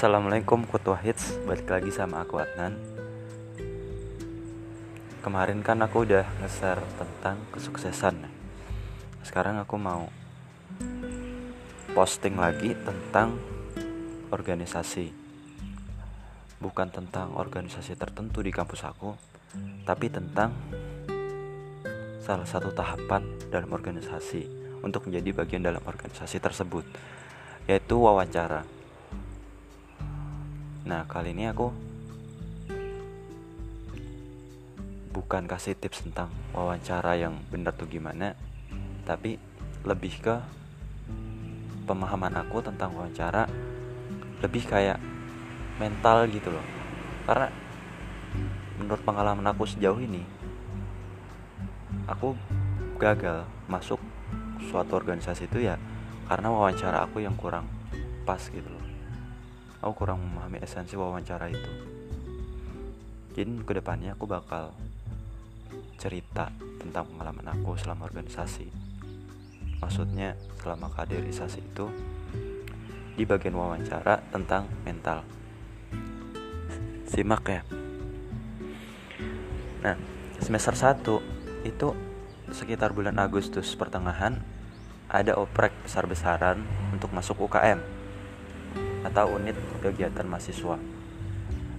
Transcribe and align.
Assalamualaikum 0.00 0.64
Kutu 0.64 0.96
Hits 0.96 1.36
Balik 1.44 1.68
lagi 1.68 1.92
sama 1.92 2.24
aku 2.24 2.40
Adnan. 2.40 2.72
Kemarin 5.20 5.60
kan 5.60 5.76
aku 5.84 6.08
udah 6.08 6.24
nge-share 6.40 6.80
tentang 6.96 7.36
kesuksesan. 7.52 8.16
Sekarang 9.20 9.60
aku 9.60 9.76
mau 9.76 10.08
Posting 11.92 12.32
lagi 12.40 12.72
tentang 12.80 13.36
Organisasi. 14.32 15.12
Bukan 16.64 16.88
tentang 16.88 17.36
organisasi 17.36 17.92
tertentu 18.00 18.40
di 18.40 18.56
kampus 18.56 18.80
aku 18.88 19.12
Tapi 19.84 20.08
tentang 20.08 20.56
Salah 22.24 22.48
satu 22.48 22.72
tahapan 22.72 23.36
dalam 23.52 23.68
organisasi 23.68 24.48
Untuk 24.80 25.12
menjadi 25.12 25.44
bagian 25.44 25.60
dalam 25.60 25.84
organisasi 25.84 26.40
tersebut 26.40 26.88
Yaitu 27.68 28.00
wawancara 28.00 28.79
Nah, 30.90 31.06
kali 31.06 31.30
ini 31.30 31.46
aku 31.46 31.70
bukan 35.14 35.46
kasih 35.46 35.78
tips 35.78 36.02
tentang 36.02 36.34
wawancara 36.50 37.14
yang 37.14 37.38
benar 37.46 37.78
tuh 37.78 37.86
gimana, 37.86 38.34
tapi 39.06 39.38
lebih 39.86 40.18
ke 40.18 40.34
pemahaman 41.86 42.34
aku 42.42 42.58
tentang 42.66 42.90
wawancara 42.98 43.46
lebih 44.42 44.66
kayak 44.66 44.98
mental 45.78 46.26
gitu 46.26 46.50
loh. 46.50 46.66
Karena 47.22 47.54
menurut 48.82 49.06
pengalaman 49.06 49.46
aku 49.46 49.70
sejauh 49.70 50.02
ini, 50.02 50.26
aku 52.10 52.34
gagal 52.98 53.46
masuk 53.70 54.02
suatu 54.66 54.98
organisasi 54.98 55.46
itu 55.46 55.70
ya 55.70 55.78
karena 56.26 56.50
wawancara 56.50 57.06
aku 57.06 57.22
yang 57.22 57.38
kurang 57.38 57.70
pas 58.26 58.42
gitu 58.42 58.66
loh 58.66 58.79
aku 59.80 60.04
kurang 60.04 60.20
memahami 60.20 60.60
esensi 60.60 60.94
wawancara 60.96 61.48
itu. 61.48 61.72
Jadi 63.32 63.50
ke 63.64 63.72
depannya 63.72 64.12
aku 64.12 64.28
bakal 64.28 64.76
cerita 65.96 66.52
tentang 66.76 67.08
pengalaman 67.08 67.56
aku 67.56 67.76
selama 67.80 68.04
organisasi. 68.08 68.68
Maksudnya 69.80 70.36
selama 70.60 70.92
kaderisasi 70.92 71.60
itu 71.64 71.88
di 73.16 73.24
bagian 73.24 73.56
wawancara 73.56 74.20
tentang 74.28 74.68
mental. 74.84 75.24
Simak 77.08 77.44
ya. 77.48 77.62
Nah 79.80 79.96
semester 80.40 80.76
1 80.76 81.64
itu 81.64 81.88
sekitar 82.52 82.92
bulan 82.92 83.16
Agustus 83.16 83.72
pertengahan 83.76 84.40
ada 85.08 85.36
oprek 85.40 85.72
besar-besaran 85.84 86.60
untuk 86.92 87.10
masuk 87.16 87.40
UKM 87.48 87.99
atau 89.10 89.34
unit 89.34 89.58
kegiatan 89.82 90.22
mahasiswa. 90.22 90.78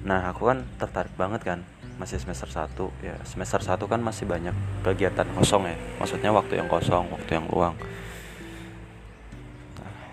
Nah, 0.04 0.28
aku 0.28 0.52
kan 0.52 0.68
tertarik 0.76 1.16
banget 1.16 1.42
kan, 1.48 1.60
masih 2.02 2.18
semester 2.18 2.50
1 2.50 2.90
ya. 3.06 3.16
Semester 3.24 3.62
1 3.64 3.88
kan 3.88 4.02
masih 4.02 4.28
banyak 4.28 4.54
kegiatan 4.82 5.28
kosong 5.38 5.70
ya. 5.70 5.78
Maksudnya 6.02 6.34
waktu 6.34 6.60
yang 6.60 6.68
kosong, 6.68 7.08
waktu 7.14 7.32
yang 7.40 7.48
luang. 7.48 7.78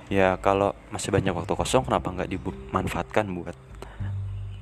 ya 0.08 0.40
kalau 0.40 0.72
masih 0.88 1.12
banyak 1.12 1.36
waktu 1.36 1.52
kosong 1.52 1.84
kenapa 1.84 2.08
nggak 2.08 2.32
dimanfaatkan 2.32 3.28
buat 3.28 3.52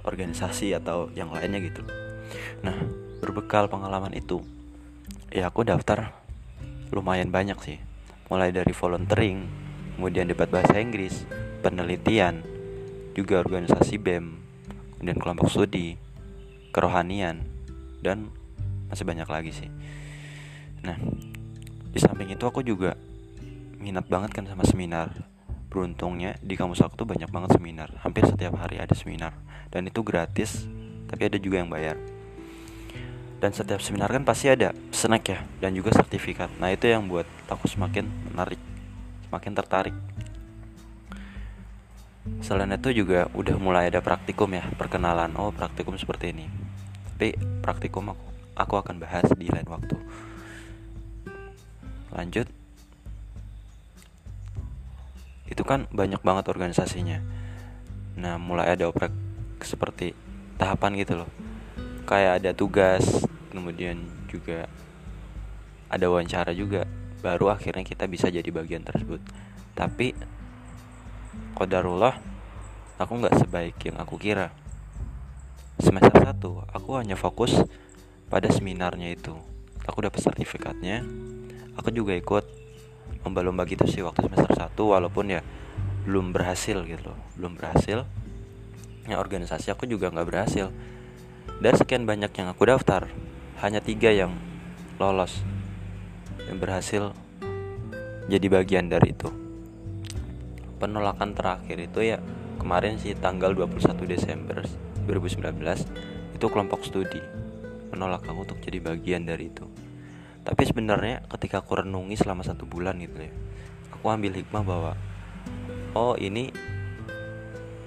organisasi 0.03 0.75
atau 0.75 1.11
yang 1.15 1.31
lainnya 1.31 1.63
gitu. 1.63 1.83
Nah, 2.63 2.75
berbekal 3.23 3.71
pengalaman 3.71 4.15
itu, 4.15 4.43
ya 5.31 5.51
aku 5.51 5.63
daftar 5.63 6.15
lumayan 6.95 7.31
banyak 7.31 7.59
sih. 7.63 7.79
Mulai 8.27 8.51
dari 8.51 8.75
volunteering, 8.75 9.47
kemudian 9.99 10.27
debat 10.27 10.51
bahasa 10.51 10.83
Inggris, 10.83 11.27
penelitian, 11.67 12.47
juga 13.19 13.43
organisasi 13.43 13.99
BEM, 13.99 14.39
kemudian 14.95 15.19
kelompok 15.19 15.51
studi, 15.51 15.99
kerohanian, 16.71 17.43
dan 18.07 18.31
masih 18.87 19.03
banyak 19.03 19.27
lagi 19.27 19.51
sih. 19.51 19.71
Nah, 20.87 20.95
di 21.91 21.99
samping 21.99 22.31
itu 22.31 22.47
aku 22.47 22.63
juga 22.63 22.95
minat 23.83 24.07
banget 24.07 24.31
kan 24.31 24.47
sama 24.47 24.63
seminar. 24.63 25.11
Beruntungnya 25.67 26.39
di 26.39 26.55
kampus 26.55 26.87
aku 26.87 27.03
tuh 27.03 27.09
banyak 27.11 27.27
banget 27.35 27.59
seminar, 27.59 27.91
hampir 28.07 28.23
setiap 28.23 28.55
hari 28.63 28.79
ada 28.79 28.95
seminar, 28.95 29.35
dan 29.75 29.91
itu 29.91 30.07
gratis, 30.07 30.71
tapi 31.11 31.27
ada 31.27 31.37
juga 31.43 31.59
yang 31.59 31.69
bayar. 31.69 31.99
Dan 33.43 33.51
setiap 33.53 33.83
seminar 33.83 34.09
kan 34.09 34.23
pasti 34.23 34.49
ada 34.49 34.71
snack 34.95 35.25
ya, 35.35 35.43
dan 35.59 35.75
juga 35.75 35.91
sertifikat. 35.93 36.49
Nah 36.63 36.71
itu 36.71 36.87
yang 36.87 37.11
buat 37.11 37.27
aku 37.51 37.67
semakin 37.67 38.07
menarik, 38.33 38.63
semakin 39.27 39.53
tertarik 39.53 39.97
Selain 42.43 42.71
itu 42.71 43.03
juga 43.03 43.27
udah 43.35 43.57
mulai 43.59 43.91
ada 43.91 44.03
praktikum 44.03 44.51
ya, 44.55 44.67
perkenalan. 44.75 45.35
Oh, 45.39 45.51
praktikum 45.51 45.99
seperti 45.99 46.31
ini. 46.31 46.47
Tapi 47.17 47.35
praktikum 47.65 48.13
aku, 48.13 48.27
aku 48.55 48.75
akan 48.79 49.03
bahas 49.03 49.27
di 49.35 49.49
lain 49.49 49.67
waktu. 49.67 49.97
Lanjut. 52.15 52.47
Itu 55.47 55.63
kan 55.63 55.87
banyak 55.91 56.21
banget 56.21 56.51
organisasinya. 56.51 57.23
Nah, 58.19 58.37
mulai 58.37 58.75
ada 58.75 58.91
oprek 58.91 59.15
seperti 59.63 60.13
tahapan 60.61 60.99
gitu 61.01 61.25
loh. 61.25 61.31
Kayak 62.07 62.43
ada 62.43 62.51
tugas, 62.55 63.05
kemudian 63.51 64.03
juga 64.29 64.69
ada 65.89 66.07
wawancara 66.11 66.53
juga. 66.53 66.87
Baru 67.25 67.51
akhirnya 67.51 67.83
kita 67.83 68.05
bisa 68.07 68.29
jadi 68.31 68.47
bagian 68.53 68.85
tersebut. 68.85 69.19
Tapi 69.75 70.36
Kodarullah 71.57 72.21
aku 73.01 73.17
nggak 73.17 73.41
sebaik 73.41 73.81
yang 73.89 73.97
aku 73.97 74.21
kira. 74.21 74.53
Semester 75.81 76.21
1 76.21 76.37
aku 76.69 76.91
hanya 77.01 77.17
fokus 77.17 77.57
pada 78.29 78.53
seminarnya 78.53 79.17
itu. 79.17 79.33
Aku 79.89 80.05
dapat 80.05 80.21
sertifikatnya 80.21 81.01
aku 81.81 81.89
juga 81.97 82.13
ikut 82.13 82.45
lomba-lomba 83.25 83.65
gitu 83.65 83.89
sih 83.89 84.05
waktu 84.05 84.29
semester 84.29 84.53
1 84.53 84.77
walaupun 84.77 85.33
ya 85.33 85.41
belum 86.05 86.37
berhasil 86.37 86.77
gitu 86.85 87.17
belum 87.41 87.57
berhasil. 87.57 88.05
Ya 89.09 89.17
organisasi 89.17 89.73
aku 89.73 89.89
juga 89.89 90.13
nggak 90.13 90.29
berhasil. 90.29 90.69
Dari 91.57 91.77
sekian 91.81 92.05
banyak 92.05 92.37
yang 92.37 92.53
aku 92.53 92.69
daftar 92.69 93.09
hanya 93.65 93.81
tiga 93.81 94.13
yang 94.13 94.37
lolos 95.01 95.41
yang 96.53 96.61
berhasil 96.61 97.17
jadi 98.29 98.45
bagian 98.53 98.93
dari 98.93 99.17
itu 99.17 99.46
penolakan 100.77 101.33
terakhir 101.33 101.81
itu 101.81 102.01
ya 102.05 102.19
kemarin 102.61 103.01
sih 103.01 103.17
tanggal 103.17 103.57
21 103.57 103.97
Desember 104.05 104.61
2019 105.09 105.63
itu 106.37 106.47
kelompok 106.53 106.85
studi 106.85 107.23
menolak 107.95 108.29
aku 108.29 108.45
untuk 108.45 108.59
jadi 108.61 108.83
bagian 108.83 109.25
dari 109.25 109.49
itu. 109.49 109.65
Tapi 110.45 110.63
sebenarnya 110.69 111.25
ketika 111.33 111.65
aku 111.65 111.81
renungi 111.83 112.15
selama 112.19 112.45
satu 112.45 112.69
bulan 112.69 113.01
gitu 113.01 113.19
ya 113.19 113.33
aku 113.97 114.07
ambil 114.13 114.37
hikmah 114.37 114.63
bahwa 114.63 114.93
oh 115.97 116.15
ini 116.21 116.53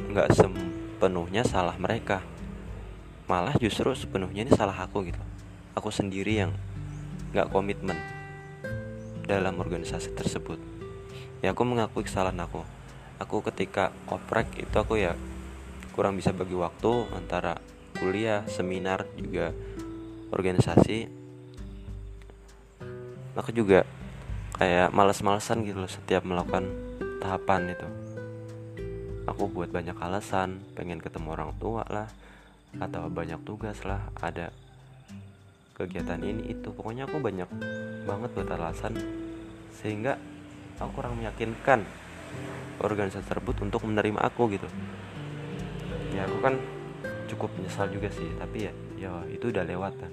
nggak 0.09 0.33
sepenuhnya 0.33 1.45
salah 1.45 1.77
mereka. 1.77 2.25
Malah 3.29 3.53
justru 3.61 3.93
sepenuhnya 3.93 4.49
ini 4.49 4.51
salah 4.57 4.73
aku 4.73 5.05
gitu. 5.05 5.21
Aku 5.77 5.93
sendiri 5.93 6.41
yang 6.41 6.51
nggak 7.29 7.53
komitmen 7.53 7.95
dalam 9.29 9.61
organisasi 9.61 10.17
tersebut. 10.17 10.57
Ya 11.45 11.53
aku 11.53 11.61
mengakui 11.61 12.01
kesalahan 12.01 12.41
aku 12.41 12.65
aku 13.19 13.43
ketika 13.51 13.91
oprek 14.07 14.47
itu 14.57 14.75
aku 14.79 14.95
ya 14.97 15.13
kurang 15.93 16.15
bisa 16.15 16.31
bagi 16.31 16.55
waktu 16.55 17.11
antara 17.11 17.59
kuliah, 17.99 18.47
seminar 18.47 19.03
juga 19.19 19.51
organisasi. 20.31 21.11
Aku 23.35 23.51
juga 23.51 23.83
kayak 24.55 24.95
males-malesan 24.95 25.67
gitu 25.67 25.83
loh 25.83 25.91
setiap 25.91 26.23
melakukan 26.23 26.71
tahapan 27.19 27.75
itu. 27.75 27.87
Aku 29.27 29.51
buat 29.51 29.69
banyak 29.69 29.99
alasan, 29.99 30.63
pengen 30.73 31.03
ketemu 31.03 31.35
orang 31.35 31.51
tua 31.59 31.83
lah, 31.91 32.07
atau 32.79 33.11
banyak 33.11 33.43
tugas 33.43 33.83
lah, 33.83 34.09
ada 34.23 34.55
kegiatan 35.75 36.19
ini 36.23 36.55
itu. 36.55 36.71
Pokoknya 36.71 37.07
aku 37.07 37.19
banyak 37.19 37.47
banget 38.07 38.29
buat 38.35 38.49
alasan 38.55 38.95
sehingga 39.79 40.19
aku 40.79 41.03
kurang 41.03 41.19
meyakinkan 41.19 41.83
organisasi 42.79 43.25
tersebut 43.27 43.59
untuk 43.63 43.83
menerima 43.85 44.19
aku 44.23 44.49
gitu. 44.53 44.67
Ya 46.15 46.25
aku 46.25 46.37
kan 46.41 46.55
cukup 47.29 47.53
menyesal 47.59 47.87
juga 47.93 48.09
sih 48.09 48.25
tapi 48.41 48.65
ya 48.65 48.73
ya 48.97 49.11
itu 49.29 49.53
udah 49.53 49.61
lewat 49.61 49.93
kan 50.01 50.11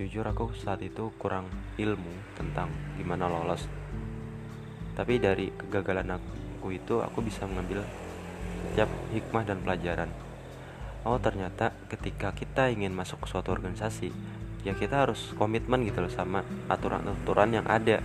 jujur 0.00 0.24
aku 0.24 0.56
saat 0.56 0.80
itu 0.80 1.12
kurang 1.20 1.44
ilmu 1.76 2.32
tentang 2.32 2.72
gimana 2.96 3.28
lolos. 3.28 3.68
Tapi 4.96 5.20
dari 5.20 5.52
kegagalan 5.52 6.16
aku 6.16 6.72
itu 6.72 7.04
aku 7.04 7.20
bisa 7.20 7.44
mengambil 7.44 7.84
setiap 8.72 8.88
hikmah 9.12 9.44
dan 9.44 9.60
pelajaran. 9.60 10.08
Oh 11.04 11.20
ternyata 11.20 11.76
ketika 11.92 12.32
kita 12.32 12.72
ingin 12.72 12.96
masuk 12.96 13.24
ke 13.24 13.28
suatu 13.28 13.52
organisasi 13.52 14.08
ya 14.64 14.72
kita 14.72 15.04
harus 15.04 15.36
komitmen 15.36 15.84
gitu 15.84 16.04
loh 16.04 16.12
sama 16.12 16.44
aturan-aturan 16.68 17.60
yang 17.60 17.66
ada 17.68 18.00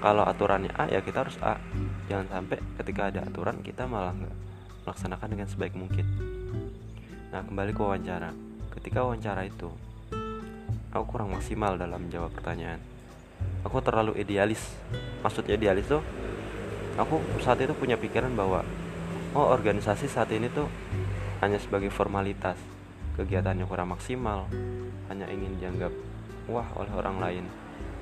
kalau 0.00 0.24
aturannya 0.24 0.72
A 0.80 0.88
ya 0.88 1.04
kita 1.04 1.28
harus 1.28 1.36
A. 1.44 1.60
Jangan 2.08 2.26
sampai 2.32 2.58
ketika 2.80 3.12
ada 3.12 3.20
aturan 3.20 3.60
kita 3.60 3.84
malah 3.84 4.16
nggak 4.16 4.34
melaksanakan 4.88 5.28
dengan 5.28 5.46
sebaik 5.46 5.76
mungkin. 5.76 6.08
Nah 7.28 7.44
kembali 7.44 7.76
ke 7.76 7.80
wawancara. 7.84 8.32
Ketika 8.80 9.04
wawancara 9.04 9.44
itu 9.44 9.68
aku 10.90 11.04
kurang 11.04 11.36
maksimal 11.36 11.76
dalam 11.76 12.08
menjawab 12.08 12.32
pertanyaan. 12.32 12.80
Aku 13.60 13.84
terlalu 13.84 14.16
idealis. 14.16 14.72
Maksudnya 15.20 15.60
idealis 15.60 15.84
tuh 15.84 16.00
aku 16.96 17.20
saat 17.44 17.60
itu 17.60 17.76
punya 17.76 18.00
pikiran 18.00 18.32
bahwa 18.32 18.64
oh 19.36 19.46
organisasi 19.52 20.08
saat 20.08 20.32
ini 20.32 20.48
tuh 20.48 20.66
hanya 21.44 21.60
sebagai 21.60 21.92
formalitas. 21.92 22.56
Kegiatannya 23.20 23.68
kurang 23.68 23.92
maksimal. 23.92 24.48
Hanya 25.12 25.28
ingin 25.28 25.60
dianggap 25.60 25.92
wah 26.48 26.66
oleh 26.80 26.92
orang 26.96 27.20
lain 27.20 27.44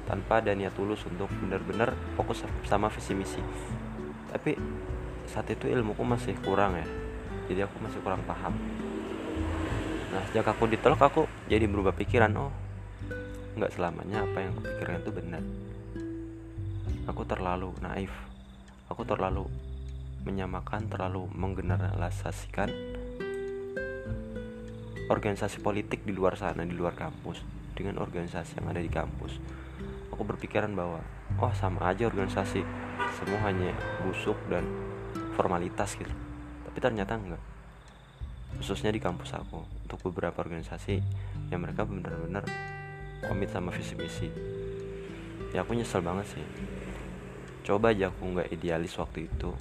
tanpa 0.08 0.40
ada 0.40 0.56
niat 0.56 0.72
tulus 0.72 1.04
untuk 1.04 1.28
benar-benar 1.44 1.92
fokus 2.16 2.40
sama 2.64 2.88
visi 2.88 3.12
misi. 3.12 3.44
Tapi 4.32 4.56
saat 5.28 5.44
itu 5.52 5.68
ilmuku 5.68 6.00
masih 6.00 6.32
kurang 6.40 6.80
ya. 6.80 6.88
Jadi 7.52 7.60
aku 7.68 7.76
masih 7.84 8.00
kurang 8.00 8.24
paham. 8.24 8.56
Nah 10.08 10.24
sejak 10.32 10.48
aku 10.48 10.64
ditolak 10.64 11.04
aku 11.04 11.28
jadi 11.52 11.68
berubah 11.68 11.92
pikiran. 11.92 12.32
Oh 12.40 12.52
nggak 13.60 13.74
selamanya 13.76 14.24
apa 14.24 14.38
yang 14.40 14.56
aku 14.56 14.96
itu 14.96 15.10
benar. 15.12 15.44
Aku 17.04 17.22
terlalu 17.28 17.76
naif. 17.84 18.12
Aku 18.88 19.04
terlalu 19.04 19.44
menyamakan 20.24 20.88
terlalu 20.88 21.28
menggeneralisasikan 21.36 22.72
organisasi 25.08 25.60
politik 25.64 26.04
di 26.04 26.12
luar 26.12 26.36
sana 26.36 26.64
di 26.64 26.76
luar 26.76 26.92
kampus 26.92 27.40
dengan 27.72 28.02
organisasi 28.02 28.60
yang 28.60 28.66
ada 28.68 28.82
di 28.82 28.92
kampus 28.92 29.40
aku 30.18 30.34
berpikiran 30.34 30.74
bahwa 30.74 30.98
oh 31.38 31.54
sama 31.54 31.94
aja 31.94 32.10
organisasi. 32.10 32.66
Semua 33.14 33.38
hanya 33.46 33.70
busuk 34.02 34.34
dan 34.50 34.66
formalitas 35.38 35.94
gitu. 35.94 36.10
Tapi 36.66 36.78
ternyata 36.82 37.14
enggak. 37.14 37.38
Khususnya 38.58 38.90
di 38.90 38.98
kampus 38.98 39.38
aku. 39.38 39.62
Untuk 39.62 40.02
beberapa 40.10 40.42
organisasi 40.42 40.98
yang 41.54 41.62
mereka 41.62 41.86
benar-benar 41.86 42.42
komit 43.30 43.54
sama 43.54 43.70
visi 43.70 43.94
misi. 43.94 44.26
Ya 45.54 45.62
aku 45.62 45.78
nyesel 45.78 46.02
banget 46.02 46.34
sih. 46.34 46.44
Coba 47.62 47.94
aja 47.94 48.10
aku 48.10 48.34
nggak 48.34 48.50
idealis 48.50 48.98
waktu 48.98 49.30
itu. 49.30 49.54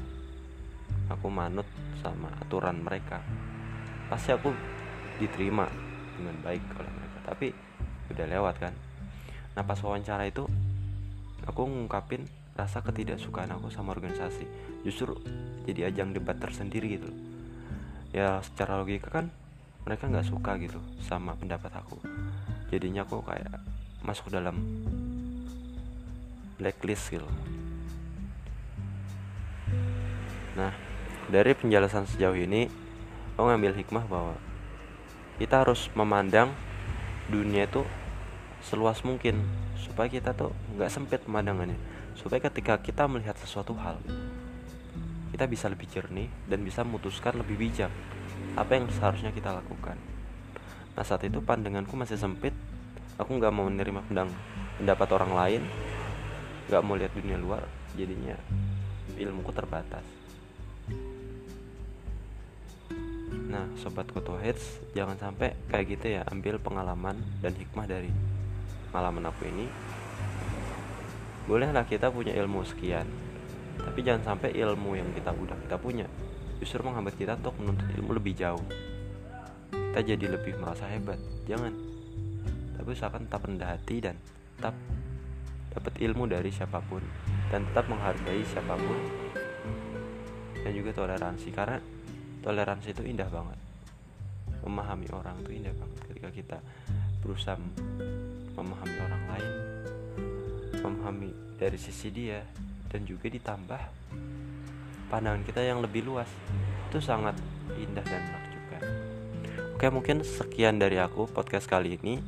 Aku 1.13 1.30
manut 1.30 1.69
sama 2.01 2.33
aturan 2.42 2.81
mereka. 2.81 3.21
Pasti 4.10 4.33
aku 4.33 4.50
diterima 5.21 5.69
dengan 6.18 6.33
baik 6.42 6.65
oleh 6.81 6.92
mereka. 6.98 7.18
Tapi 7.30 7.48
udah 8.10 8.25
lewat 8.25 8.57
kan 8.57 8.87
nah 9.57 9.65
pas 9.65 9.81
wawancara 9.81 10.30
itu 10.30 10.45
aku 11.50 11.65
ngungkapin 11.65 12.30
rasa 12.54 12.81
ketidaksukaan 12.86 13.50
aku 13.54 13.74
sama 13.74 13.94
organisasi. 13.94 14.45
Justru 14.86 15.18
jadi 15.65 15.89
ajang 15.89 16.13
debat 16.13 16.38
tersendiri 16.38 17.01
gitu. 17.01 17.09
Ya 18.13 18.42
secara 18.45 18.77
logika 18.77 19.09
kan 19.09 19.33
mereka 19.86 20.09
nggak 20.09 20.30
suka 20.30 20.62
gitu 20.62 20.77
sama 21.06 21.33
pendapat 21.33 21.74
aku. 21.74 21.98
Jadinya 22.69 23.01
aku 23.01 23.25
kayak 23.25 23.62
masuk 24.06 24.33
dalam 24.33 24.57
blacklist 26.57 27.13
gitu. 27.13 27.25
Nah 30.57 30.74
dari 31.30 31.53
penjelasan 31.53 32.10
sejauh 32.10 32.38
ini 32.38 32.69
aku 33.38 33.45
ngambil 33.45 33.74
hikmah 33.77 34.06
bahwa 34.10 34.36
kita 35.38 35.62
harus 35.62 35.89
memandang 35.94 36.50
dunia 37.30 37.69
itu 37.69 37.86
seluas 38.68 39.00
mungkin 39.08 39.40
supaya 39.80 40.12
kita 40.12 40.36
tuh 40.36 40.52
nggak 40.75 40.92
sempit 40.92 41.24
pemandangannya. 41.24 41.80
Supaya 42.19 42.44
ketika 42.44 42.75
kita 42.84 43.08
melihat 43.08 43.40
sesuatu 43.40 43.72
hal 43.80 44.04
kita 45.31 45.48
bisa 45.48 45.72
lebih 45.72 45.88
jernih 45.88 46.28
dan 46.50 46.66
bisa 46.66 46.81
memutuskan 46.84 47.38
lebih 47.40 47.56
bijak 47.56 47.94
apa 48.60 48.72
yang 48.75 48.92
seharusnya 48.92 49.31
kita 49.31 49.56
lakukan. 49.56 49.96
Nah 50.98 51.04
saat 51.08 51.24
itu 51.24 51.40
pandanganku 51.40 51.96
masih 51.96 52.19
sempit. 52.19 52.52
Aku 53.16 53.40
nggak 53.40 53.54
mau 53.56 53.72
menerima 53.72 54.04
pendang 54.04 54.30
pendapat 54.75 55.08
orang 55.16 55.31
lain. 55.31 55.62
Nggak 56.68 56.81
mau 56.84 57.00
lihat 57.00 57.13
dunia 57.16 57.40
luar 57.40 57.63
jadinya 57.96 58.36
ilmuku 59.16 59.50
terbatas. 59.56 60.04
Nah, 63.48 63.63
sobat 63.80 64.12
kutu 64.12 64.36
hits, 64.44 64.84
jangan 64.92 65.16
sampai 65.16 65.56
kayak 65.72 65.86
gitu 65.96 66.20
ya, 66.20 66.22
ambil 66.28 66.60
pengalaman 66.60 67.16
dan 67.40 67.56
hikmah 67.56 67.88
dari 67.88 68.12
malaman 68.92 69.30
aku 69.30 69.48
ini 69.48 69.66
bolehlah 71.48 71.88
kita 71.88 72.12
punya 72.12 72.36
ilmu 72.36 72.63
sekian 72.68 73.07
tapi 73.78 74.01
jangan 74.04 74.36
sampai 74.36 74.51
ilmu 74.57 74.98
yang 74.98 75.10
kita 75.13 75.31
udah 75.31 75.57
kita 75.63 75.78
punya 75.80 76.07
justru 76.57 76.81
menghambat 76.81 77.13
kita 77.18 77.38
untuk 77.38 77.56
menuntut 77.62 77.88
ilmu 77.94 78.18
lebih 78.18 78.34
jauh. 78.34 78.66
Kita 79.72 80.01
jadi 80.01 80.25
lebih 80.38 80.57
merasa 80.57 80.89
hebat 80.89 81.18
jangan. 81.45 81.74
Tapi 82.78 82.88
usahakan 82.94 83.25
tetap 83.30 83.42
rendah 83.45 83.69
hati 83.74 83.98
dan 84.01 84.16
tetap 84.57 84.74
dapat 85.74 85.94
ilmu 86.01 86.25
dari 86.25 86.50
siapa 86.50 86.81
pun 86.86 87.01
dan 87.54 87.66
tetap 87.69 87.86
menghargai 87.89 88.42
siapa 88.45 88.74
pun. 88.78 89.00
Dan 90.62 90.72
juga 90.74 90.92
toleransi 90.94 91.50
karena 91.54 91.78
toleransi 92.42 92.89
itu 92.94 93.04
indah 93.06 93.30
banget. 93.30 93.60
Memahami 94.66 95.07
orang 95.13 95.38
itu 95.45 95.63
indah 95.63 95.74
banget 95.78 96.00
ketika 96.10 96.30
kita 96.34 96.57
berusaha 97.27 97.59
memahami 98.56 98.97
orang 99.03 99.24
lain 99.35 99.53
memahami 100.79 101.31
dari 101.59 101.75
sisi 101.75 102.07
dia 102.07 102.39
dan 102.88 103.03
juga 103.03 103.27
ditambah 103.27 103.81
pandangan 105.12 105.44
kita 105.44 105.59
yang 105.59 105.83
lebih 105.83 106.07
luas. 106.07 106.31
Itu 106.88 107.03
sangat 107.03 107.35
indah 107.75 108.06
dan 108.07 108.24
menakjubkan 108.24 108.81
oke 109.75 109.88
mungkin 109.91 110.24
sekian 110.24 110.79
dari 110.79 110.95
aku 111.03 111.27
podcast 111.27 111.68
kali 111.68 112.00
ini. 112.00 112.24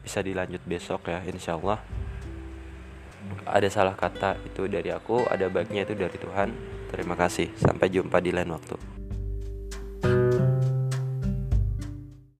Bisa 0.00 0.18
dilanjut 0.18 0.64
besok 0.66 1.12
ya 1.12 1.20
insya 1.28 1.54
Allah 1.60 1.78
ada 3.46 3.68
salah 3.70 3.94
kata 3.94 4.38
itu 4.42 4.66
dari 4.66 4.90
aku. 4.90 5.26
Ada 5.28 5.46
baiknya 5.46 5.86
itu 5.86 5.94
dari 5.94 6.16
Tuhan. 6.18 6.54
Terima 6.90 7.14
kasih. 7.14 7.50
Sampai 7.58 7.88
jumpa 7.88 8.18
di 8.18 8.30
lain 8.34 8.50
waktu 8.52 9.01